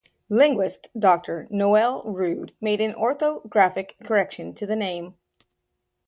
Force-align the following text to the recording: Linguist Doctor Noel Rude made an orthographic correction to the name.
Linguist 0.29 0.87
Doctor 0.97 1.45
Noel 1.51 2.01
Rude 2.03 2.53
made 2.59 2.81
an 2.81 2.95
orthographic 2.95 3.97
correction 4.03 4.55
to 4.55 4.65
the 4.65 4.75
name. 4.75 5.13